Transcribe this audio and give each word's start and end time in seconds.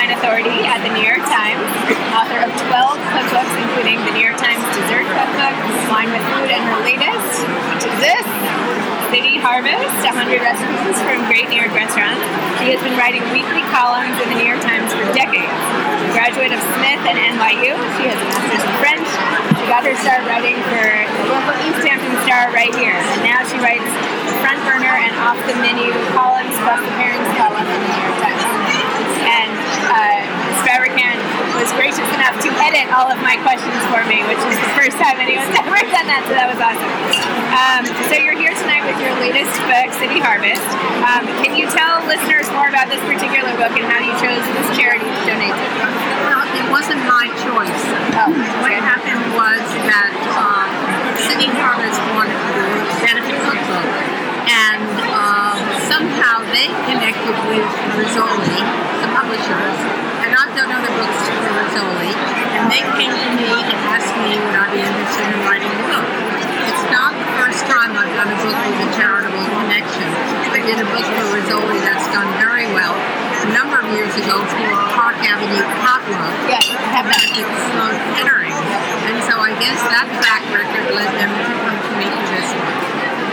wine 0.00 0.16
authority 0.16 0.64
at 0.64 0.80
the 0.80 0.88
New 0.96 1.04
York 1.04 1.20
Times, 1.28 1.60
author 2.16 2.40
of 2.40 2.48
12 2.72 2.96
cookbooks, 3.12 3.52
including 3.60 4.00
the 4.08 4.16
New 4.16 4.24
York 4.24 4.40
Times 4.40 4.64
Dessert 4.72 5.04
Cookbook, 5.04 5.52
Wine 5.92 6.08
with 6.08 6.24
Food, 6.32 6.48
and 6.48 6.64
her 6.72 6.80
latest, 6.80 7.44
which 7.68 7.84
is 7.84 7.96
this, 8.00 8.24
City 9.12 9.36
Harvest, 9.36 9.92
100 10.00 10.40
recipes 10.40 10.96
from 11.04 11.20
great 11.28 11.52
New 11.52 11.60
York 11.60 11.76
restaurants. 11.76 12.24
She 12.64 12.72
has 12.72 12.80
been 12.80 12.96
writing 12.96 13.20
weekly 13.28 13.60
columns 13.68 14.16
in 14.24 14.32
the 14.32 14.40
New 14.40 14.48
York 14.48 14.64
Times 14.64 14.88
for 14.88 15.04
decades. 15.12 15.52
Graduate 16.16 16.56
of 16.56 16.64
Smith 16.80 17.04
and 17.04 17.20
NYU, 17.36 17.76
she 18.00 18.08
has 18.08 18.16
a 18.16 18.24
master's 18.24 18.64
in 18.64 18.74
French. 18.80 19.08
She 19.60 19.68
got 19.68 19.84
her 19.84 19.92
start 20.00 20.24
writing 20.24 20.56
for 20.72 20.80
the 20.80 21.24
local 21.28 21.60
East 21.60 21.84
Hampton 21.84 22.16
Star 22.24 22.48
right 22.56 22.72
here. 22.72 22.96
And 22.96 23.20
now 23.20 23.44
she 23.44 23.60
writes 23.60 23.84
front 24.40 24.64
burner 24.64 24.96
and 24.96 25.12
off 25.28 25.36
the 25.44 25.60
menu 25.60 25.92
columns 26.16 26.56
plus 26.64 26.80
the 26.80 26.92
pairings 26.96 27.28
column 27.36 27.68
in 27.68 27.68
the 27.68 27.84
New 27.84 28.00
York 28.00 28.16
Times. 28.24 28.49
Uh, 29.90 30.22
Fabricant 30.62 31.18
was 31.58 31.66
gracious 31.74 32.06
enough 32.14 32.38
to 32.40 32.48
edit 32.62 32.86
all 32.94 33.10
of 33.10 33.18
my 33.26 33.34
questions 33.42 33.74
for 33.90 34.06
me, 34.06 34.22
which 34.30 34.38
is 34.46 34.54
the 34.54 34.72
first 34.78 34.94
time 35.02 35.18
anyone's 35.18 35.50
ever 35.60 35.82
done 35.90 36.06
that, 36.06 36.22
so 36.30 36.32
that 36.38 36.46
was 36.46 36.60
awesome. 36.62 36.90
Um, 37.50 37.82
so 38.06 38.14
you're 38.14 38.38
here 38.38 38.54
tonight 38.54 38.86
with 38.86 38.96
your 39.02 39.10
latest 39.18 39.50
book, 39.66 39.90
City 39.98 40.22
Harvest. 40.22 40.62
Um, 41.02 41.26
can 41.42 41.58
you 41.58 41.66
tell 41.74 41.98
listeners 42.06 42.46
more 42.54 42.70
about 42.70 42.86
this 42.86 43.02
particular 43.02 43.50
book 43.58 43.74
and 43.74 43.82
how 43.90 43.98
you 43.98 44.14
chose 44.22 44.40
this 44.54 44.68
charity 44.78 45.10
to 45.10 45.20
donate 45.26 45.52
to? 45.52 45.66
Well, 46.30 46.44
it 46.54 46.66
wasn't 46.70 47.02
my 47.10 47.26
choice. 47.42 47.82
Oh, 48.14 48.30
What 48.62 48.70
happened 48.78 49.22
was 49.34 49.62
that 49.90 50.12
um, 50.38 50.70
City 51.18 51.50
Harvest 51.58 51.98
wanted 52.14 52.38
to 52.38 52.62
benefit 53.02 53.36
cookbook, 53.42 53.88
and 54.46 54.86
um, 55.14 55.58
somehow 55.90 56.42
they 56.54 56.70
connected 56.86 57.34
with 57.50 57.66
Rizzoli, 57.98 58.60
the 59.02 59.08
publishers, 59.14 59.76
and 60.26 60.30
I've 60.34 60.52
done 60.58 60.70
other 60.74 60.92
books 60.96 61.22
for 61.28 61.50
Rizzoli, 61.54 62.12
and 62.56 62.59
they 62.70 62.86
came 62.94 63.10
to 63.10 63.30
me 63.34 63.50
and 63.50 63.78
asked 63.90 64.14
me 64.22 64.38
would 64.38 64.54
I 64.54 64.70
be 64.70 64.78
interested 64.78 65.26
in 65.26 65.42
writing 65.42 65.70
a 65.74 65.80
book. 65.90 66.06
It's 66.70 66.86
not 66.94 67.18
the 67.18 67.30
first 67.34 67.66
time 67.66 67.98
I've 67.98 68.14
done 68.14 68.30
a 68.30 68.38
book 68.46 68.54
with 68.54 68.86
a 68.86 68.90
charitable 68.94 69.42
connection. 69.58 70.06
I 70.54 70.62
did 70.62 70.78
a 70.78 70.86
book 70.86 71.02
for 71.02 71.26
Rizzoli 71.34 71.82
that's 71.82 72.06
done 72.14 72.30
very 72.38 72.70
well 72.70 72.94
a 72.94 73.48
number 73.50 73.82
of 73.82 73.90
years 73.90 74.14
ago 74.14 74.38
for 74.54 74.70
Park 74.94 75.18
Avenue 75.18 75.66
Potluck 75.82 76.30
Yes, 76.46 76.70
have 76.94 77.10
benefits 77.10 77.50
Sloan 77.74 77.96
Kettering. 78.14 78.54
And 78.54 79.18
so 79.26 79.34
I 79.42 79.50
guess 79.58 79.80
that 79.90 80.06
track 80.22 80.46
record 80.54 80.94
led 80.94 81.10
them 81.18 81.30
to 81.34 81.52
come 81.66 81.74
to 81.74 81.92
me 81.98 82.06
for 82.06 82.26
this 82.38 82.50
one. 82.54 82.70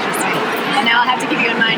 interesting. 0.01 0.41
And 0.81 0.83
now 0.89 1.05
I'll 1.05 1.09
have 1.13 1.21
to 1.21 1.29
keep 1.29 1.45
you 1.45 1.53
in 1.53 1.61
mind 1.61 1.77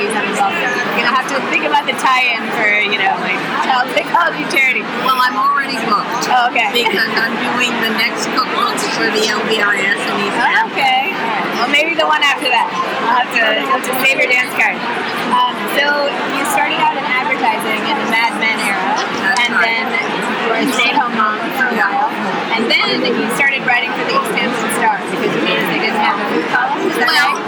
charities 0.00 0.16
I'm 0.16 0.28
involved 0.32 0.56
in. 0.56 0.70
You're 0.96 1.04
gonna 1.04 1.12
have 1.16 1.28
to 1.28 1.36
think 1.52 1.64
about 1.68 1.84
the 1.84 1.92
tie-in 2.00 2.40
for, 2.56 2.68
you 2.88 2.96
know, 2.96 3.12
like 3.20 3.36
child 3.68 3.92
psychology 3.92 4.44
charity. 4.48 4.80
Well, 5.04 5.20
I'm 5.20 5.36
already 5.36 5.76
booked 5.84 6.24
Oh, 6.32 6.48
okay. 6.48 6.72
because 6.72 7.10
I'm 7.20 7.34
doing 7.52 7.72
the 7.84 7.92
next 8.00 8.24
cookbooks 8.32 8.84
for 8.96 9.08
the 9.12 9.28
LVIS 9.28 10.00
in 10.00 10.14
East 10.24 10.38
Oh, 10.40 10.68
okay. 10.72 11.12
Well, 11.60 11.68
maybe 11.68 11.92
the 11.92 12.08
one 12.08 12.22
after 12.24 12.48
that. 12.48 12.68
I'll 13.04 13.20
have 13.20 13.30
to, 13.36 13.40
I'll 13.44 13.76
have 13.76 13.84
to 13.84 13.94
save 14.00 14.16
your 14.16 14.30
dance 14.32 14.52
card. 14.56 14.76
Um, 15.36 15.52
so 15.76 15.84
you 16.32 16.42
started 16.48 16.80
out 16.80 16.96
in 16.96 17.04
advertising 17.04 17.84
in 17.84 17.96
the 18.00 18.08
Mad 18.08 18.32
Men 18.40 18.56
era, 18.64 18.80
That's 19.20 19.44
and 19.44 19.52
right. 19.52 19.84
then 19.84 19.84
you 20.40 20.46
were 20.48 20.60
a 20.64 20.68
stay-at-home 20.72 21.12
mom 21.14 21.36
for 21.60 21.68
a 21.68 21.76
while, 21.76 22.08
and 22.56 22.64
then 22.72 23.04
you 23.04 23.28
started 23.36 23.62
writing 23.68 23.92
for 23.92 24.04
the 24.08 24.16
East 24.16 24.32
Hampton 24.32 24.70
Star 24.80 24.96
because 25.12 25.32
you 25.36 25.44
they 25.44 25.78
didn't 25.84 26.00
have 26.00 26.16
a 26.16 26.26
food 26.32 26.46
column. 26.50 26.80
Is 26.88 26.96
that 26.96 27.06
Well, 27.12 27.36
right? 27.36 27.39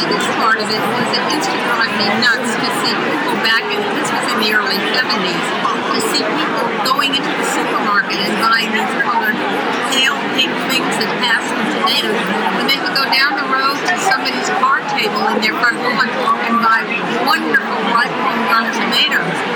Biggest 0.00 0.32
part 0.40 0.56
of 0.56 0.64
it 0.64 0.80
was 0.96 1.08
it 1.12 1.24
used 1.28 1.52
to 1.52 1.60
drive 1.68 1.92
me 2.00 2.08
nuts 2.24 2.48
to 2.56 2.68
see 2.80 2.92
people 2.96 3.36
back 3.44 3.68
in, 3.68 3.84
this 4.00 4.08
was 4.08 4.24
in 4.32 4.38
the 4.40 4.48
early 4.56 4.80
70s, 4.96 5.44
to 5.92 6.00
see 6.08 6.24
people 6.24 6.64
going 6.88 7.12
into 7.12 7.28
the 7.28 7.46
supermarket 7.52 8.16
and 8.16 8.32
buying 8.40 8.72
these 8.72 8.92
colored 9.04 9.36
pale 9.92 10.16
pink 10.40 10.48
things 10.72 10.88
that 11.04 11.10
passed 11.20 11.52
for 11.52 11.64
tomatoes. 11.84 12.16
When 12.56 12.64
they 12.64 12.80
would 12.80 12.96
go 12.96 13.04
down 13.12 13.36
the 13.36 13.44
road 13.52 13.76
to 13.76 13.94
somebody's 14.08 14.48
car 14.56 14.80
table 14.88 15.20
in 15.36 15.44
their 15.44 15.56
front 15.60 15.76
lawn 15.84 16.40
and 16.48 16.56
buy 16.64 16.80
wonderful 17.28 17.80
ripe 17.92 18.16
young 18.48 18.72
tomatoes 18.72 19.49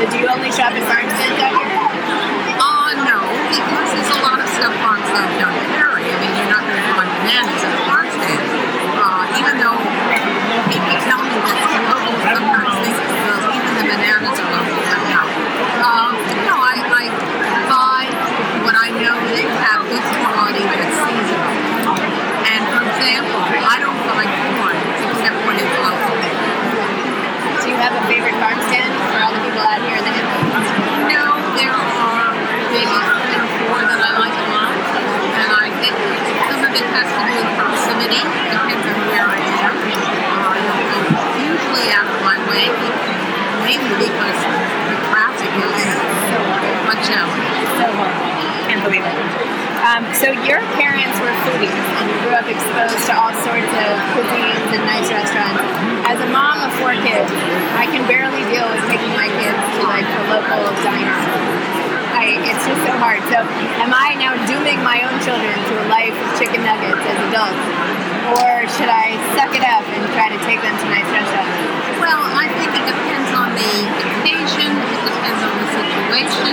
So 0.00 0.08
do 0.08 0.16
you 0.16 0.32
only 0.32 0.48
shop 0.48 0.72
at 0.72 0.80
Farmstead 0.88 1.28
out 1.44 1.60
here? 1.60 1.76
Uh, 2.56 2.88
no, 3.04 3.20
because 3.52 3.88
there's 3.92 4.08
a 4.16 4.20
lot 4.24 4.40
of 4.40 4.48
stuff 4.48 4.72
farms 4.80 5.04
don't 5.12 5.28
done. 5.36 5.52
I 5.52 6.16
mean, 6.16 6.32
you're 6.40 6.48
not 6.48 6.64
going 6.64 6.80
to 6.80 6.88
find 6.96 7.12
bananas 7.20 7.60
at 7.60 7.68
a 7.68 8.08
stand. 8.08 8.48
Uh, 8.96 9.40
even 9.44 9.60
though 9.60 9.76
people 10.72 10.96
tell 11.04 11.20
me 11.20 11.36
that 11.36 11.52
it's 11.52 11.84
local, 11.84 12.16
sometimes 12.16 12.80
think 12.80 12.96
uh, 12.96 13.60
even 13.60 13.72
the 13.76 13.84
bananas 13.92 14.40
are 14.40 14.48
local. 14.56 14.80
But 14.88 15.04
no. 15.12 15.20
Uh, 15.84 16.16
no, 16.48 16.54
I, 16.64 16.80
I 16.80 17.04
buy 17.68 18.08
what 18.64 18.80
I 18.80 18.96
know 19.04 19.20
they 19.36 19.44
have 19.52 19.84
good 19.84 20.00
quality 20.00 20.64
that's 20.64 20.96
seasonal. 20.96 22.00
And 22.48 22.62
for 22.72 22.88
example, 22.88 23.36
I 23.68 23.76
don't 23.84 24.00
buy 24.08 24.24
corn 24.24 24.80
except 25.12 25.36
when 25.44 25.60
it's 25.60 25.76
local. 25.76 26.16
Do 27.60 27.68
you 27.68 27.76
have 27.76 27.92
a 27.92 28.00
favorite 28.08 28.40
farm 28.40 28.56
stand 28.72 28.88
for 29.12 29.20
all 29.20 29.36
the 29.36 29.42
people 29.44 29.60
out 29.60 29.84
here 29.84 30.00
in 30.00 30.04
the 30.04 30.14
Hamptons? 30.16 30.64
No, 31.12 31.36
there 31.60 31.76
are 31.76 32.32
maybe 32.72 32.88
three 32.88 33.36
or 33.36 33.48
four 33.68 33.84
that 33.84 34.00
I 34.00 34.16
like 34.16 34.32
a 34.32 34.46
lot. 34.48 34.72
And 34.72 35.50
I 35.52 35.68
think 35.76 35.92
some 36.48 36.64
of 36.64 36.72
it 36.72 36.86
has 36.88 37.04
to 37.04 37.20
do 37.20 37.36
with 37.36 37.52
proximity, 37.60 38.24
depends 38.24 38.80
on 38.80 38.98
where 39.12 39.28
I 39.28 39.40
am. 39.60 39.76
Uh, 39.76 40.56
I 40.56 40.60
don't 40.64 40.88
go 40.88 41.20
hugely 41.36 41.84
out 41.92 42.08
of 42.08 42.16
my 42.24 42.40
way, 42.48 42.72
mainly 43.68 44.08
because 44.08 44.38
the 44.88 44.96
traffic 45.12 45.52
is 45.60 45.76
a 45.76 46.96
challenge. 47.04 47.44
So 47.76 47.84
horrible. 47.92 48.24
Can't 48.72 48.80
believe 48.88 49.04
it. 49.04 49.18
Um, 49.80 50.04
so 50.16 50.32
your 50.48 50.60
parents 50.80 51.16
were 51.20 51.32
foodies 51.44 51.72
and 51.72 52.04
you 52.08 52.16
grew 52.24 52.36
up 52.36 52.48
exposed 52.48 53.00
to 53.08 53.12
all 53.16 53.32
sorts 53.44 53.72
of 53.84 53.92
cuisines 54.16 54.68
and 54.76 54.82
nice 54.84 55.08
restaurants. 55.08 55.64
As 56.04 56.20
a 56.20 56.28
mom 56.28 56.60
of 56.60 56.70
four 56.76 56.92
kids, 57.00 57.32
I 57.80 57.88
can 57.88 58.04
barely 58.04 58.44
deal 58.52 58.68
with 58.68 58.82
taking 58.92 59.08
my 59.16 59.32
kids 59.40 59.56
to 59.56 59.82
like 59.88 60.04
the 60.04 60.22
local 60.28 60.68
diner. 60.84 61.16
I, 62.12 62.36
it's 62.44 62.60
just 62.68 62.82
so 62.84 62.92
hard. 63.00 63.24
So 63.32 63.40
am 63.80 63.96
I 63.96 64.12
now 64.20 64.36
dooming 64.44 64.76
my 64.84 65.00
own 65.08 65.16
children 65.24 65.56
to 65.56 65.74
a 65.80 65.86
life 65.88 66.12
of 66.12 66.28
chicken 66.36 66.60
nuggets 66.60 67.00
as 67.00 67.18
adults? 67.32 67.64
Or 68.36 68.68
should 68.76 68.92
I 68.92 69.16
suck 69.32 69.56
it 69.56 69.64
up 69.64 69.80
and 69.88 70.04
try 70.12 70.28
to 70.28 70.36
take 70.44 70.60
them 70.60 70.76
to 70.76 70.86
nice 70.92 71.08
restaurants? 71.08 71.56
Well, 71.96 72.20
I 72.20 72.52
think 72.60 72.76
it 72.76 72.84
depends 72.84 73.32
on 73.32 73.56
the 73.56 73.72
occasion, 74.20 74.68
it 74.68 75.02
depends 75.08 75.40
on 75.40 75.54
the 75.56 75.68
situation. 75.80 76.52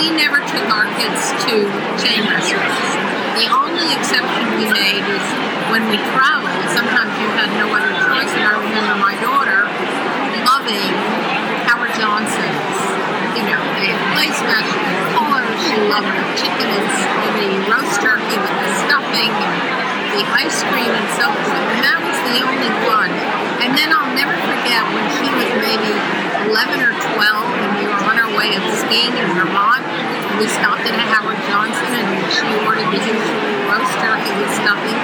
We 0.00 0.08
never 0.16 0.40
took 0.48 0.64
our 0.72 0.88
kids 0.96 1.36
to 1.52 1.68
chain 2.00 2.24
restaurants. 2.24 2.80
The 3.36 3.52
only 3.52 3.92
exception 3.92 4.56
we 4.56 4.72
made 4.72 5.04
is 5.04 5.24
when 5.68 5.84
we 5.92 6.00
traveled, 6.16 6.64
sometimes 6.72 7.12
you 7.20 7.28
had 7.36 7.52
no 7.60 7.68
other 7.76 7.92
choice, 8.08 8.32
and 8.32 8.44
I 8.48 8.56
remember 8.56 8.96
my 8.96 9.14
daughter 9.20 9.68
loving 10.48 10.92
Howard 11.68 11.92
Johnson's. 12.00 12.80
You 13.36 13.44
know, 13.48 13.60
the 13.80 13.92
place 14.16 14.36
mashed 14.48 14.92
the 16.00 16.24
chicken 16.40 16.68
and 16.72 16.86
s- 16.88 17.08
the 17.36 17.48
roast 17.68 18.00
turkey 18.00 18.36
with 18.40 18.56
the 18.64 18.72
stuffing 18.88 19.28
and 19.28 19.52
the 20.16 20.24
ice 20.32 20.64
cream 20.72 20.88
and 20.88 21.08
so 21.20 21.28
forth. 21.44 21.64
And 21.76 21.80
that 21.84 22.00
was 22.00 22.16
the 22.32 22.40
only 22.48 22.72
one. 22.88 23.12
And 23.60 23.76
then 23.76 23.92
I'll 23.92 24.08
never 24.16 24.32
forget 24.48 24.80
when 24.96 25.04
she 25.20 25.28
was 25.28 25.48
maybe 25.60 25.92
11 26.48 26.80
or 26.80 26.96
12 26.96 27.44
and 27.60 27.70
we 27.76 27.84
were 27.88 28.00
on 28.08 28.16
our 28.16 28.32
way 28.36 28.56
of 28.56 28.64
skiing 28.72 29.12
in 29.12 29.26
Vermont. 29.36 29.84
And 29.84 30.40
we 30.40 30.48
stopped 30.48 30.84
at 30.88 30.96
a 30.96 31.06
Howard 31.12 31.40
Johnson 31.48 31.92
and 31.92 32.08
she 32.32 32.48
ordered 32.64 32.88
the 32.88 33.00
usual 33.04 33.40
roast 33.68 33.92
turkey 34.00 34.32
with 34.40 34.48
stuffing. 34.56 34.96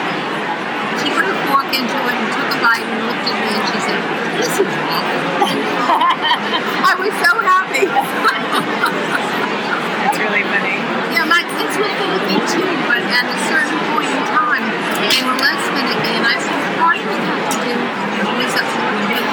She 1.04 1.12
put 1.14 1.24
her 1.28 1.36
fork 1.52 1.68
into 1.72 1.94
it 1.94 2.16
and 2.18 2.28
took 2.34 2.48
a 2.48 2.58
bite 2.64 2.84
and 2.88 3.00
looked 3.06 3.28
at 3.28 3.36
me 3.38 3.50
and 3.54 3.64
she 3.70 3.78
said, 3.84 3.98
This 4.40 4.50
is 4.56 4.72
awful. 4.88 5.46
I 6.90 6.92
was 6.98 7.12
so 7.22 7.32
happy. 7.44 7.86
That's 10.08 10.24
really 10.24 10.40
funny. 10.40 10.72
Yeah, 11.12 11.28
my 11.28 11.44
kids 11.44 11.76
were 11.76 11.84
finicky 11.84 12.40
too, 12.48 12.64
but 12.88 13.04
at 13.12 13.28
a 13.28 13.38
certain 13.44 13.76
point 13.92 14.08
in 14.08 14.24
time, 14.32 14.64
they 15.04 15.20
were 15.20 15.36
less 15.36 15.60
finicky, 15.76 16.16
and 16.16 16.24
I 16.24 16.40
said, 16.40 16.64
part 16.80 16.96
of 16.96 17.04
it 17.12 17.20
had 17.28 17.44
to 17.44 17.60
do 17.60 17.76
with 18.40 18.48
the 18.56 18.64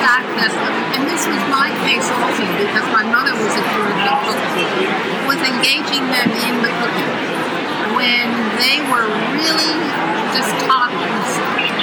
fact 0.04 0.28
that, 0.36 0.52
and 1.00 1.08
this 1.08 1.32
was 1.32 1.40
my 1.48 1.72
case 1.88 2.04
also, 2.12 2.44
because 2.60 2.84
my 2.92 3.08
mother 3.08 3.32
was 3.40 3.56
a 3.56 3.64
terrific 3.72 4.20
cook, 4.28 4.44
was 5.32 5.40
engaging 5.48 6.12
them 6.12 6.28
in 6.44 6.60
the 6.60 6.72
cooking. 6.84 7.12
When 7.96 8.28
they 8.60 8.84
were 8.92 9.08
really 9.32 9.80
just 10.36 10.52
toddlers, 10.68 11.32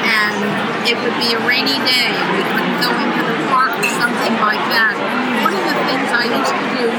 and 0.04 0.36
it 0.84 1.00
would 1.00 1.16
be 1.16 1.32
a 1.32 1.40
rainy 1.48 1.80
day, 1.88 2.12
and 2.12 2.28
we 2.36 2.44
couldn't 2.44 2.76
go 2.84 2.92
into 2.92 3.24
the 3.24 3.40
park 3.48 3.72
or 3.72 3.88
something 3.96 4.36
like 4.36 4.60
that, 4.68 5.00
one 5.40 5.56
of 5.56 5.64
the 5.64 5.80
things 5.88 6.12
I 6.12 6.28
used 6.28 6.52
to 6.52 6.66
do 6.76 6.92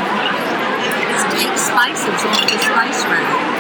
take 1.32 1.58
spices 1.58 2.24
on 2.26 2.48
the 2.48 2.60
spice 2.60 3.04
rack. 3.06 3.53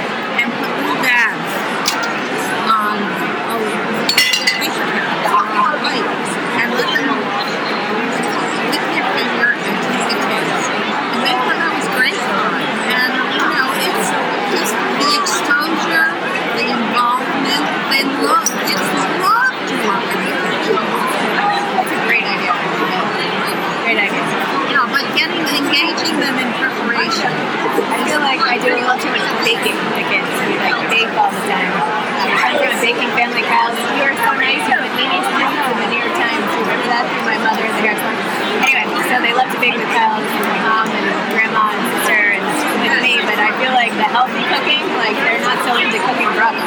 My 37.84 37.92
mother 37.92 37.92
in 37.92 37.92
the 37.92 37.92
New 37.92 37.92
York 37.92 38.00
Times. 38.00 38.24
Anyway, 38.64 38.86
so 39.12 39.16
they 39.20 39.34
love 39.36 39.52
to 39.52 39.60
bake 39.60 39.76
with 39.76 39.92
Kyle's 39.92 40.24
mom 40.64 40.88
and 40.88 41.08
grandma 41.36 41.76
and 41.76 41.84
sister 42.00 42.40
and 42.40 42.44
with 42.80 42.96
me. 43.04 43.20
But 43.28 43.40
I 43.44 43.52
feel 43.60 43.76
like 43.76 43.92
the 44.00 44.08
healthy 44.08 44.44
cooking, 44.48 44.84
like 44.96 45.20
they're 45.20 45.44
not 45.44 45.60
so 45.68 45.76
into 45.76 46.00
cooking 46.00 46.32
broccoli. 46.32 46.64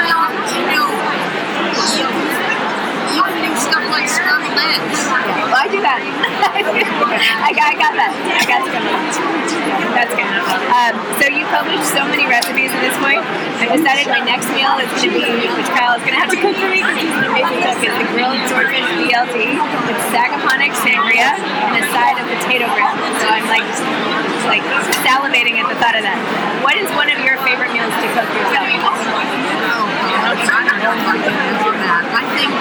Well, 0.00 0.32
you 0.56 0.64
know, 0.72 0.88
do 3.12 3.46
stuff 3.60 3.84
like 3.92 4.08
scrambled 4.08 4.56
eggs. 4.56 5.00
Well, 5.48 5.56
I 5.56 5.68
do 5.68 5.80
that. 5.84 6.00
I, 6.56 7.52
got, 7.52 7.66
I 7.72 7.76
got 7.76 7.92
that. 7.96 8.12
I 8.12 8.44
got 8.44 8.60
some. 8.68 8.84
That's 9.96 10.12
good. 10.12 10.28
Um, 10.76 10.94
so 11.16 11.24
you 11.32 11.48
published 11.48 11.88
so 11.88 12.04
many 12.08 12.28
recipes 12.28 12.68
at 12.72 12.80
this 12.84 12.96
point. 13.00 13.24
I 13.56 13.72
decided 13.72 14.12
my 14.12 14.20
next 14.20 14.52
meal 14.52 14.76
is 14.76 14.88
going 14.92 15.08
to 15.08 15.12
be, 15.16 15.24
is 15.96 16.04
going 16.04 16.12
to 16.12 16.20
have 16.20 16.28
to 16.28 16.36
cook 16.36 16.52
for 16.60 16.68
me 16.68 16.84
because 16.84 17.00
he's 17.00 17.16
amazing 17.24 17.56
is 17.64 17.96
the 17.96 18.04
grilled 18.12 18.36
swordfish 18.52 18.84
BLT 19.00 19.56
with 19.88 19.96
Sagaponack 20.12 20.76
sangria 20.84 21.32
and 21.40 21.80
a 21.80 21.84
side 21.88 22.20
of 22.20 22.28
potato 22.36 22.68
bread. 22.68 22.92
So 23.16 23.24
I'm 23.32 23.48
like, 23.48 23.64
like 24.44 24.64
salivating 25.00 25.56
at 25.56 25.72
the 25.72 25.78
thought 25.80 25.96
of 25.96 26.04
that. 26.04 26.20
What 26.60 26.76
is 26.76 26.84
one 26.92 27.08
of 27.08 27.16
your 27.24 27.40
favorite 27.48 27.72
meals 27.72 27.88
to 27.96 28.08
cook 28.12 28.28
yourself? 28.28 28.68
Oh. 28.68 29.96
I 32.16 32.24
think 32.36 32.52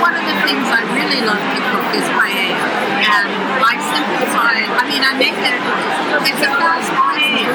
one 0.00 0.12
of 0.12 0.24
the 0.28 0.36
things 0.44 0.60
I 0.68 0.84
really 0.92 1.24
love 1.24 1.40
to 1.40 1.60
cook 1.72 1.88
is 1.96 2.04
paella. 2.12 2.68
And 3.00 3.32
I 3.64 3.80
simplify 3.80 4.60
it. 4.60 4.68
I 4.76 4.84
mean, 4.84 5.00
I 5.00 5.16
make 5.16 5.40
it, 5.40 5.56
it's 6.28 6.42
a 6.44 6.52
fast 6.52 6.92
paella. 6.92 7.48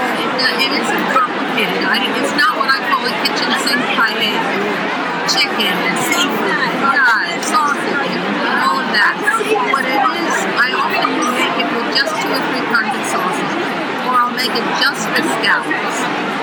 It 0.58 0.72
isn't 0.74 1.06
complicated. 1.14 1.86
I, 1.86 2.02
it's 2.18 2.34
not 2.34 2.58
what 2.58 2.70
I 2.70 2.81
a 3.08 3.14
kitchen 3.26 3.50
sink 3.66 3.82
paella. 3.98 4.32
Chicken 5.30 5.76
seafood, 6.02 6.72
fries, 6.82 7.40
sausage, 7.46 8.14
all 8.66 8.82
of 8.82 8.90
that. 8.92 9.16
What 9.72 9.86
it 9.86 10.02
is, 10.02 10.36
I 10.60 10.70
often 10.76 11.08
make 11.38 11.56
it 11.62 11.70
with 11.72 11.88
just 11.96 12.12
two 12.20 12.32
or 12.34 12.42
three 12.52 12.66
kinds 12.74 12.92
of 12.98 13.04
sausage. 13.06 13.54
Or 14.10 14.18
I'll 14.18 14.34
make 14.34 14.52
it 14.52 14.66
just 14.82 15.06
with 15.14 15.24
scallops. 15.40 15.98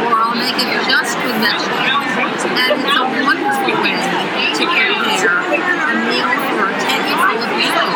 Or 0.08 0.14
I'll 0.14 0.38
make 0.38 0.56
it 0.56 0.70
just 0.88 1.18
with 1.26 1.36
vegetables. 1.42 2.06
And 2.54 2.70
it's 2.80 2.96
a 2.96 3.04
wonderful 3.26 3.74
way 3.82 3.98
to 3.98 4.62
prepare 4.62 4.94
a 4.94 5.94
meal 6.06 6.30
for 6.54 6.70
a 6.70 6.76
table 6.78 7.34
of 7.34 7.50
people. 7.58 7.88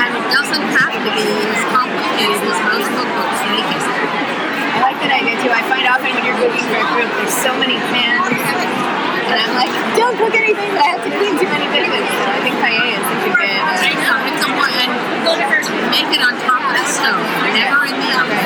And 0.00 0.10
it 0.16 0.26
doesn't 0.32 0.64
have 0.80 0.90
to 0.96 1.00
be 1.12 1.28
as 1.54 1.62
complicated 1.70 2.40
as 2.40 2.58
most 2.66 2.88
cookbooks 2.98 3.40
make 3.52 3.68
it. 3.68 3.84
I 3.84 4.92
like 4.92 4.98
that 5.04 5.12
idea 5.22 5.36
too. 5.44 5.52
I 5.52 5.62
find 5.70 5.84
often 5.86 6.08
when 6.16 6.24
you're 6.24 6.40
cooking 6.40 6.64
for 6.72 6.80
a 6.82 6.88
group, 6.96 7.10
there's 7.20 7.36
so 7.36 7.52
many 7.56 7.76
pans, 7.92 8.28
and 9.26 9.36
I'm 9.40 9.54
like, 9.56 9.72
don't 9.96 10.14
cook 10.20 10.36
anything, 10.36 10.68
but 10.76 10.84
I 10.84 10.88
have 10.94 11.02
to 11.02 11.10
clean 11.16 11.34
too 11.40 11.48
many 11.48 11.64
dishes. 11.72 12.04
So 12.12 12.28
I 12.28 12.38
think 12.44 12.54
paella 12.60 12.92
is 12.92 13.02
such 13.08 13.24
a 13.26 13.32
good. 13.34 13.56
I 13.56 13.64
Uh, 13.66 14.04
know, 14.04 14.18
it's 14.28 14.42
a 14.44 14.50
one, 14.52 14.76
and 14.76 14.92
make 15.90 16.10
it 16.12 16.20
on 16.22 16.36
top 16.44 16.60
of 16.60 16.72
the 16.76 16.84
stove, 16.86 17.24
never 17.56 17.88
in 17.88 17.96
the 17.96 18.10
oven. 18.20 18.36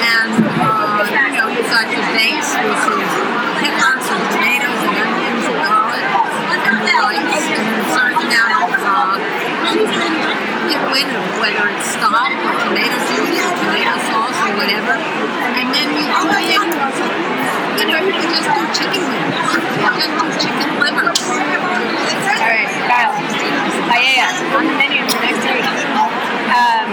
And, 0.00 0.32
uh, 0.58 1.04
you 1.06 1.30
know, 1.36 1.46
you've 1.52 1.68
got 1.70 1.86
your 1.92 2.02
base, 2.16 2.50
which 2.56 2.84
is 2.96 3.10
peppers 3.60 4.06
and 4.10 4.22
tomatoes 4.32 4.80
and 4.80 4.96
onions 4.96 5.44
and 5.44 5.58
garlic 5.60 6.08
and 6.66 6.76
rice, 6.88 7.44
and 7.52 7.62
then 7.68 7.84
certain 7.94 8.24
amount 8.26 8.64
of, 8.64 8.80
uh, 8.80 9.20
liquid, 10.66 11.06
whether 11.38 11.68
it's 11.70 11.86
stock 11.94 12.30
or 12.32 12.54
tomato 12.64 12.96
juice 13.12 13.38
or 13.44 13.54
tomato 13.60 13.94
sauce 14.10 14.38
or 14.48 14.52
whatever. 14.58 14.94
And 14.98 15.66
then 15.74 15.88
you 15.94 16.06
put 16.10 16.42
in, 16.42 16.62
you 17.78 17.86
know, 17.90 17.98
you 18.02 18.12
can 18.14 18.30
just 18.30 18.48
do 18.50 18.62
chicken 18.74 19.02
wings, 19.06 19.46
you 19.54 19.90
can 19.94 20.10
do 20.18 20.26
chicken 20.38 20.68
livers. 20.80 21.20
all 21.26 22.50
right, 22.50 22.70
Kyle, 22.86 23.14
paella 23.90 24.28
on 24.58 24.64
the 24.66 24.74
menu 24.78 25.02
for 25.10 25.18
next 25.22 25.42
week. 25.46 25.64
Um, 26.50 26.88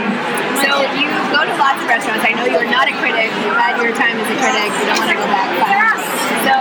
so 0.62 0.70
you 0.98 1.10
go 1.34 1.42
to 1.46 1.54
lots 1.58 1.82
of 1.82 1.88
restaurants. 1.90 2.24
I 2.26 2.34
know 2.34 2.46
you 2.46 2.58
are 2.58 2.70
not 2.70 2.88
a 2.90 2.96
critic. 2.98 3.30
You 3.46 3.52
had 3.58 3.78
your 3.82 3.94
time 3.94 4.18
as 4.18 4.28
a 4.30 4.38
critic. 4.38 4.70
You 4.80 4.86
don't 4.90 5.00
want 5.02 5.12
to 5.14 5.18
go 5.18 5.28
back. 5.30 5.50
Fine. 5.62 6.02
So, 6.46 6.54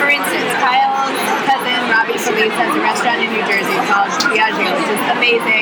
for 0.00 0.08
instance, 0.10 0.50
Kyle's 0.62 1.18
cousin 1.50 1.78
Robbie 1.90 2.18
Felice 2.18 2.54
has 2.56 2.70
a 2.74 2.80
restaurant 2.80 3.20
in 3.20 3.30
New 3.34 3.44
Jersey 3.44 3.74
called 3.90 4.10
Viaggio, 4.32 4.70
which 4.78 4.90
is 4.94 5.00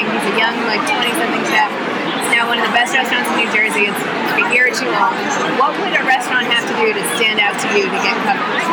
amazing. 0.03 0.19
He's 0.19 0.35
a 0.35 0.39
young, 0.39 0.57
like 0.67 0.83
20-something 0.83 1.45
chef. 1.47 1.71
It's 2.19 2.31
now 2.35 2.49
one 2.49 2.59
of 2.59 2.67
the 2.67 2.75
best 2.75 2.95
restaurants 2.95 3.31
in 3.31 3.37
New 3.39 3.51
Jersey. 3.55 3.87
It's 3.87 4.03
a 4.35 4.43
year 4.51 4.71
or 4.71 4.75
two 4.75 4.91
old. 4.91 5.15
What 5.59 5.79
would 5.79 5.95
a 5.95 6.05
restaurant 6.05 6.47
have 6.51 6.67
to 6.67 6.75
do 6.79 6.91
to 6.93 7.03
stand 7.19 7.39
out 7.39 7.55
to 7.63 7.67
you 7.75 7.87
to 7.87 7.99
get 8.03 8.17
covered? 8.27 8.67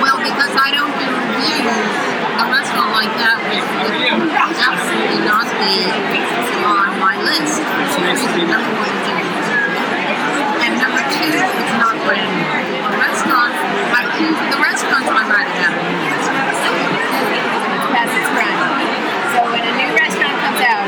Well, 0.00 0.18
because 0.20 0.52
I 0.56 0.72
don't 0.72 0.92
do 0.96 1.08
reviews, 1.08 1.76
a 2.40 2.46
restaurant 2.48 2.92
like 2.96 3.12
that 3.20 3.38
would, 3.48 3.64
would 4.20 4.32
absolutely 4.32 5.20
not 5.24 5.46
be 5.60 5.84
on 6.64 6.96
my 7.00 7.16
list. 7.20 7.60
Number 7.60 8.72
one, 8.76 8.92
it's 8.92 9.08
in 9.08 9.16
and 10.56 10.72
number 10.80 11.02
two, 11.14 11.36
it's 11.36 11.74
not 11.78 11.94
brand 12.04 12.26
new. 12.26 12.56
A 12.86 12.92
restaurant, 12.96 13.54
I 13.92 14.02
choose 14.18 14.38
the 14.50 14.60
restaurants 14.60 15.08
I 15.10 15.24
might 15.28 15.50
have 15.62 15.76
Past 17.92 18.12
its 18.18 18.30
prime. 18.34 18.58
So 19.36 19.44
when 19.52 19.62
a 19.62 19.74
new 19.76 19.92
restaurant 19.92 20.36
comes 20.40 20.60
out, 20.64 20.80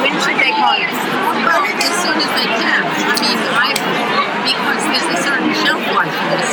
when 0.00 0.14
should 0.24 0.40
they 0.40 0.56
call 0.56 0.72
you? 0.76 0.88
Well, 1.44 1.62
as 1.68 1.94
soon 2.00 2.16
as 2.16 2.23
they 2.34 2.50
can. 2.50 2.82
I 2.82 3.14
mean, 3.22 3.38
I 3.38 3.70
because 4.42 4.82
there's 4.90 5.06
a 5.06 5.18
certain 5.22 5.54
shelf 5.54 5.82
life 5.94 6.10
for 6.10 6.34
this, 6.34 6.50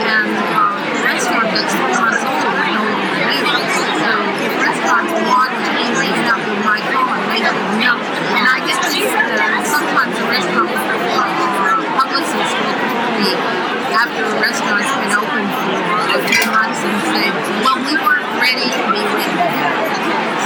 and 0.00 0.32
uh, 0.56 0.80
restaurant 1.04 1.52
that's 1.52 1.76
three 1.76 1.94
months 2.00 2.24
old 2.24 2.40
is 2.48 2.64
no 2.72 2.82
longer 2.88 3.20
new. 3.28 3.46
So 4.00 4.10
if 4.48 4.52
restaurants 4.64 5.12
want 5.28 5.52
to 5.52 5.70
be 5.76 5.86
raised 6.00 6.26
up 6.26 6.40
in 6.40 6.58
my 6.64 6.80
column, 6.88 7.20
they 7.28 7.44
should 7.44 7.60
know. 7.84 8.00
And 8.00 8.44
I 8.48 8.64
get 8.64 8.80
to 8.80 8.88
see 8.88 9.04
that 9.04 9.62
sometimes 9.68 10.16
the 10.16 10.26
restaurant 10.26 10.72
uh, 10.72 11.84
publicists 12.00 12.56
will 12.64 12.78
call 12.88 13.08
me 13.20 13.30
after 13.92 14.24
a 14.24 14.36
restaurant's 14.40 14.94
been 15.04 15.14
open 15.14 15.44
for 15.52 16.00
a 16.16 16.20
few 16.32 16.44
months 16.48 16.80
and 16.80 16.96
say, 17.12 17.26
"Well, 17.60 17.78
we 17.84 17.94
weren't 18.00 18.28
ready 18.40 18.72
to 18.72 18.82
be 18.88 19.02
written." 19.12 19.36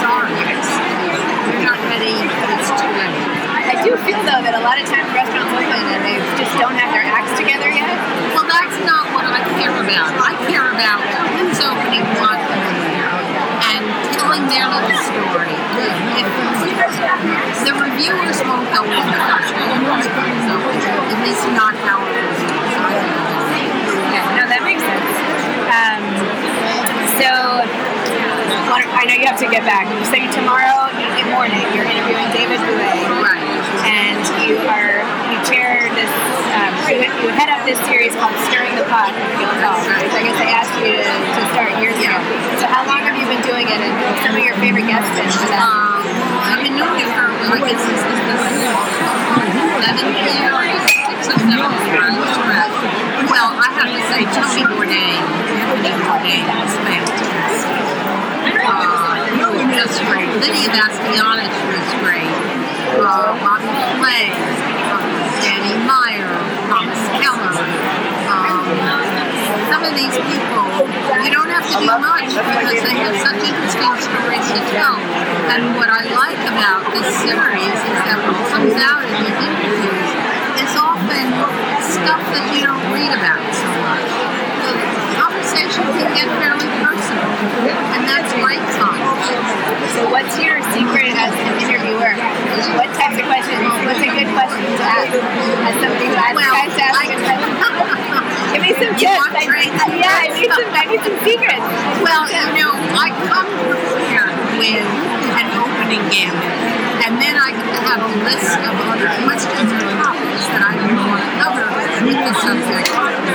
Sorry, 0.03 0.35
we're 0.35 1.63
not 1.63 1.79
ready. 1.87 2.27
It's 2.27 2.71
too 2.75 2.93
late. 2.99 3.39
I 3.69 3.77
do 3.85 3.93
feel 4.01 4.17
though 4.25 4.41
that 4.41 4.57
a 4.57 4.65
lot 4.65 4.81
of 4.81 4.89
times 4.89 5.13
restaurants 5.13 5.53
open 5.53 5.85
and 5.93 6.01
they 6.01 6.17
just 6.41 6.57
don't 6.57 6.73
have 6.73 6.89
their 6.89 7.05
acts 7.05 7.37
together 7.37 7.69
yet. 7.69 7.93
Well, 8.33 8.49
that's 8.49 8.81
not 8.89 9.13
what 9.13 9.29
I 9.29 9.45
care 9.61 9.77
about. 9.77 10.09
I 10.17 10.33
care 10.49 10.68
about 10.79 11.03
who's 11.35 11.59
opening 11.59 12.07
what 12.23 12.39
and 12.39 13.83
telling 14.15 14.47
their 14.47 14.71
little 14.71 14.95
story. 15.11 15.59
If 16.15 16.31
the 17.67 17.75
reviewers 17.75 18.39
won't 18.47 18.71
go 18.71 18.87
with 18.87 19.03
the 19.11 19.19
first 19.27 19.51
one, 19.59 19.83
so 20.47 20.55
at 20.55 21.19
least 21.27 21.43
not 21.59 21.75
how 21.83 21.99
it 22.07 22.15
is. 22.15 22.39
No, 24.39 24.47
that 24.47 24.63
makes 24.63 24.83
sense. 24.87 25.11
Um, 25.67 26.03
so 27.19 27.27
I 28.71 29.03
know 29.07 29.15
you 29.19 29.27
have 29.27 29.39
to 29.43 29.51
get 29.51 29.63
back. 29.67 29.87
So 30.07 30.15
tomorrow 30.31 30.91
in 30.95 31.27
morning 31.35 31.63
you're 31.75 31.87
interviewing 31.87 32.31
David 32.31 32.63
Bouley, 32.63 33.03
Right. 33.23 33.43
and 33.87 34.23
you 34.47 34.59
are 34.71 35.03
you 35.31 35.39
chair 35.47 35.91
this. 35.95 36.11
Um, 36.55 36.71
you, 36.91 37.07
you 37.23 37.29
head 37.35 37.47
up 37.51 37.63
this 37.67 37.79
series 37.87 38.11
called 38.19 38.35
Stirring 38.51 38.75
the 38.75 38.83
Pot 38.91 39.13
with 39.15 39.39
Guildhall, 39.39 39.79
which 40.03 40.15
I 40.15 40.23
guess 40.25 40.39
I 40.41 40.49
asked 40.51 40.68
you 40.68 40.68
to, 40.85 40.95
to 41.03 41.43
start 41.55 41.71
years 41.83 41.97
ago. 41.99 42.15
So 42.63 42.67
how 42.71 42.87
long 42.87 43.03
have 43.03 43.17
you 43.19 43.27
been 43.27 43.43
doing 43.47 43.67
it, 43.67 43.81
and 43.83 43.93
some 44.23 44.35
of 44.35 44.43
your 44.43 44.55
favorite 44.63 44.87
guests 44.87 45.11
been 45.15 45.31
for 45.31 45.49
that? 45.51 45.63
Um, 45.63 46.05
I've 46.45 46.63
been 46.63 46.79
doing 46.79 46.99
it 47.03 47.11
for, 47.15 47.27
I 47.29 47.59
guess 47.63 47.83
this 47.83 48.03
is 48.03 48.21
the 48.29 48.39
seventh 49.83 50.19
year, 50.27 50.55
or 50.55 50.67
sixth 50.87 51.31
or 51.31 51.39
seventh 51.39 51.83
year, 51.87 52.03
I 52.03 52.11
lose 52.15 52.35
track. 52.43 52.71
Well, 53.31 53.51
I 53.59 53.69
have 53.79 53.91
to 53.91 54.03
say, 54.11 54.23
Tony 54.35 54.65
Bourdain, 54.71 55.23
Anthony 55.23 55.95
Bourdain 56.07 56.47
is 56.47 56.75
fantastic. 56.87 57.79
Was 58.59 59.75
just 59.75 60.03
great. 60.07 60.29
Lydia 60.41 60.69
Bastianich 60.75 61.59
was 61.71 61.89
great. 62.03 62.31
Uh, 62.99 63.35
Bobby 63.43 63.71
Flay, 63.99 64.31
uh, 64.35 65.03
Danny 65.43 65.75
Meyer. 65.87 66.08
These 69.95 70.17
people, 70.19 70.67
you 71.23 71.31
don't 71.31 71.51
have 71.51 71.67
to 71.71 71.77
do 71.79 71.93
much 72.03 72.29
because 72.35 72.81
they 72.83 72.97
have 72.99 73.17
such 73.23 73.39
interesting 73.39 73.95
stories 74.03 74.47
to 74.51 74.61
tell. 74.75 74.99
And 75.55 75.75
what 75.79 75.87
I 75.89 76.03
like 76.13 76.41
about 76.51 76.91
this 76.93 77.07
series 77.23 77.79
is 77.79 77.99
that 78.11 78.19
what 78.27 78.39
comes 78.51 78.75
out 78.75 79.07
in 79.07 79.15
these 79.23 79.39
interviews 79.39 80.11
is 80.59 80.71
often 80.75 81.27
stuff 81.83 82.23
that 82.35 82.45
you 82.53 82.67
don't 82.67 82.83
read 82.91 83.15
about 83.15 83.41
so 83.55 83.69
much. 83.87 84.11
The 84.67 84.75
conversation 85.17 85.85
can 85.95 86.09
get 86.13 86.29
fairly 86.43 86.69
personal, 86.83 87.31
and 87.95 88.03
that's 88.05 88.31
great 88.43 88.63
fun. 88.77 88.99
So, 89.95 90.11
what's 90.11 90.35
your 90.43 90.59
secret 90.75 91.15
as 91.15 91.33
an 91.33 91.49
interviewer? 91.63 92.13
What 92.77 92.91
types 92.99 93.17
of 93.19 93.27
questions? 93.31 93.63
What's 93.87 94.03
a 94.03 94.11
good 94.11 94.29
question 94.35 94.63
to 94.67 94.85
ask 94.85 95.15
as 95.15 95.75
somebody 95.81 96.07
who 96.11 96.19
asks 96.19 96.35
Well, 96.37 96.53
guys 96.53 96.75
to 96.77 96.83
ask 96.83 96.99
I- 96.99 97.07
good 97.09 97.23
questions? 97.25 97.57
Give 98.53 98.63
me 98.65 98.73
some 98.81 98.93
You 98.99 99.09
tips. 99.09 99.19
want 99.19 99.33
I, 99.37 99.45
training? 99.47 99.75
yeah, 100.01 100.25
I 100.25 100.27
need 100.35 100.51
some. 100.51 100.69
I 100.73 100.85
need 100.89 101.03
some 101.05 101.19
secrets. 101.25 101.67
Well, 102.05 102.25
you 102.29 102.45
know, 102.59 102.73
I 102.97 103.09
come 103.29 103.49
prepared 103.69 104.37
with 104.59 104.85
an 105.39 105.47
opening 105.59 106.03
gambit, 106.11 106.57
and 107.07 107.21
then 107.21 107.37
I 107.39 107.53
have 107.89 108.01
a 108.05 108.11
list 108.25 108.53
of 108.59 108.75
other 108.89 109.09
questions 109.25 109.69
or 109.69 109.83
topics 110.01 110.45
that 110.53 110.63
I 110.65 110.75
want 110.97 111.23
to 111.23 111.31
cover 111.45 111.67
with. 112.45 112.87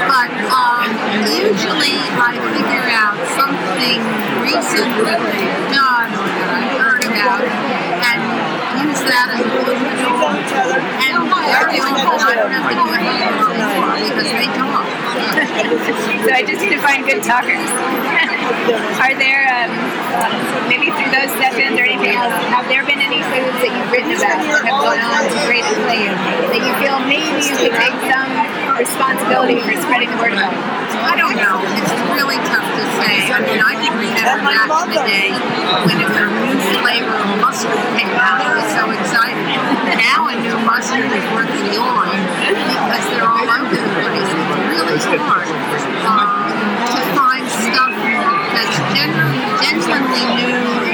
But 0.08 0.32
um, 0.48 0.88
usually 1.28 2.00
I 2.16 2.40
figure 2.56 2.88
out 2.88 3.18
something 3.36 4.00
recent 4.40 4.90
that 5.08 5.20
they've 5.20 5.62
done 5.72 6.10
or 6.16 6.28
that 6.28 6.50
I 6.52 6.64
heard 6.80 7.04
about, 7.04 7.44
and 7.44 8.20
use 8.88 9.02
that 9.08 9.28
as 9.36 9.44
a 9.44 9.52
clue. 9.64 9.76
And 11.04 11.14
very 11.28 11.80
often 11.84 12.20
I 12.20 12.36
don't 12.36 12.54
have 12.54 12.68
to 12.72 12.76
do 12.80 12.88
anything 12.96 13.32
because 14.08 14.32
they 14.32 14.50
talk. 14.56 14.88
so 16.24 16.30
I 16.32 16.44
just 16.48 16.62
need 16.64 16.74
to 16.74 16.82
find 16.82 17.04
good 17.06 17.24
talkers. 17.24 17.60
Are 19.04 19.16
there 19.16 19.44
um, 19.52 19.72
maybe 20.68 20.92
through 20.96 21.12
those 21.12 21.32
sessions 21.40 21.76
or 21.80 21.84
anything 21.84 22.16
else? 22.16 22.34
Have 22.52 22.68
there 22.72 22.86
been 22.88 23.00
any 23.00 23.20
foods 23.32 23.58
that 23.60 23.72
you've 23.72 23.92
written 23.92 24.16
about 24.16 24.40
that 24.40 24.64
have 24.64 24.80
gone 24.84 25.00
on 25.00 25.24
to 25.28 25.38
greatly 25.48 25.76
play 25.84 26.08
that 26.08 26.62
you 26.64 26.74
feel 26.80 27.00
maybe 27.08 27.44
you 27.44 27.56
could 27.60 27.76
take 27.76 27.98
some 28.08 28.63
responsibility 28.78 29.60
for 29.62 29.74
spreading 29.82 30.10
the 30.10 30.18
word 30.18 30.34
about? 30.34 30.54
I 31.04 31.18
don't 31.18 31.36
know. 31.36 31.58
It's 31.78 31.94
really 32.14 32.40
tough 32.50 32.66
to 32.66 32.84
say. 33.02 33.30
I 33.30 33.42
mean, 33.44 33.60
I 33.60 33.74
can 33.78 33.94
remember 33.98 34.50
back 34.50 34.70
in 34.70 34.90
the 34.94 35.04
day 35.04 35.30
when 35.86 35.98
a 36.00 36.08
new 36.08 36.58
flavor 36.80 37.18
of 37.18 37.30
mustard 37.42 37.76
came 37.98 38.14
out. 38.18 38.40
I 38.40 38.62
was 38.62 38.70
so 38.74 38.90
excited. 38.94 39.44
Now 40.00 40.30
a 40.30 40.36
new 40.40 40.58
mustard 40.64 41.06
is 41.10 41.26
worth 41.34 41.50
the 41.50 41.66
yawn 41.76 42.14
because 42.48 43.06
they're 43.10 43.30
all 43.30 43.50
over 43.50 43.74
the 43.74 43.92
place. 44.00 44.32
It's 44.94 45.06
really 45.10 45.20
hard 45.22 45.50
um, 46.06 46.54
to 46.94 47.02
find 47.18 47.46
stuff 47.50 47.94
that's 48.54 48.78
genuinely, 48.94 50.24
new. 50.38 50.94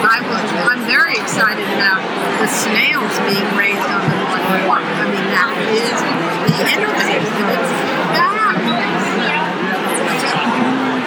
I 0.00 0.24
was, 0.24 0.42
I'm 0.64 0.82
very 0.88 1.14
excited 1.20 1.68
about 1.76 2.00
the 2.40 2.48
snails 2.48 3.12
being 3.28 3.44
raised 3.56 3.84
on 3.84 4.02
the 4.08 4.16
North 4.16 4.46
Fork. 4.64 4.84
I 4.84 5.04
mean, 5.12 5.26
that 5.36 5.52
is 5.70 6.19
that. 6.64 7.20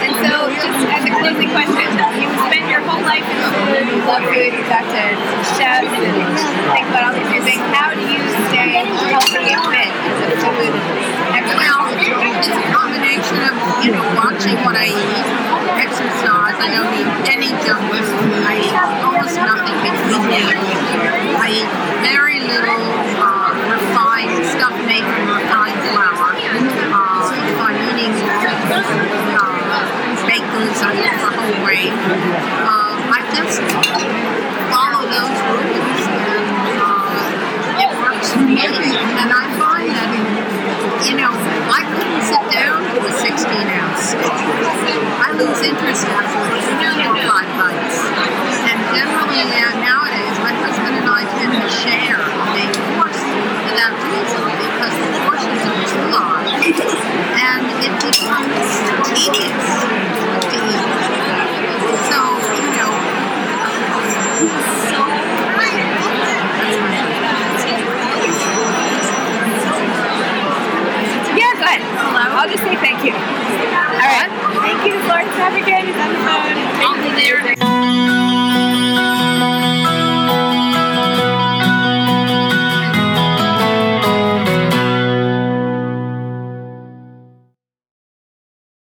And 0.04 0.14
so, 0.20 0.50
as 0.90 1.04
a 1.06 1.12
closing 1.14 1.50
question, 1.54 1.88
you 2.18 2.30
your 2.70 2.82
whole 2.82 3.02
life 3.06 3.24
in 3.24 3.38
food, 3.54 4.02
love 4.10 4.24
food, 4.34 4.54
you 4.54 4.64
think 6.74 6.90
about 6.90 7.04
all 7.06 7.14
these 7.14 7.30
things. 7.46 7.62
How 7.70 7.94
do 7.94 8.02
you 8.02 8.20
stay 8.50 8.82
healthy 9.14 9.46
and 11.38 11.46
fit 11.46 12.66
a 12.98 13.03
Thank 38.56 38.86
you. 38.86 38.93